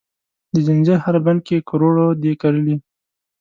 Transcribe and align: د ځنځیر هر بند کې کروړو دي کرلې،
د 0.53 0.55
ځنځیر 0.65 0.97
هر 1.05 1.15
بند 1.25 1.39
کې 1.47 1.65
کروړو 1.69 2.07
دي 2.23 2.33
کرلې، 2.41 2.75